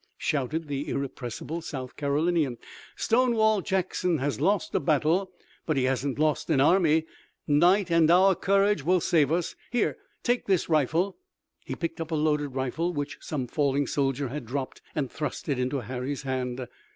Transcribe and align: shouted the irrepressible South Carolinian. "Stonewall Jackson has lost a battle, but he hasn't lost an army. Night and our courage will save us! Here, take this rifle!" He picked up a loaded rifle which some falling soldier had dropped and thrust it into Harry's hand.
shouted 0.17 0.67
the 0.67 0.89
irrepressible 0.89 1.61
South 1.61 1.95
Carolinian. 1.95 2.57
"Stonewall 2.95 3.61
Jackson 3.61 4.17
has 4.17 4.41
lost 4.41 4.73
a 4.73 4.79
battle, 4.79 5.29
but 5.67 5.77
he 5.77 5.83
hasn't 5.83 6.17
lost 6.17 6.49
an 6.49 6.59
army. 6.59 7.05
Night 7.45 7.91
and 7.91 8.09
our 8.09 8.33
courage 8.33 8.83
will 8.83 8.99
save 8.99 9.31
us! 9.31 9.55
Here, 9.69 9.97
take 10.23 10.47
this 10.47 10.67
rifle!" 10.69 11.17
He 11.65 11.75
picked 11.75 12.01
up 12.01 12.09
a 12.09 12.15
loaded 12.15 12.55
rifle 12.55 12.91
which 12.91 13.19
some 13.21 13.45
falling 13.45 13.85
soldier 13.85 14.29
had 14.29 14.47
dropped 14.47 14.81
and 14.95 15.11
thrust 15.11 15.47
it 15.47 15.59
into 15.59 15.81
Harry's 15.81 16.23
hand. 16.23 16.67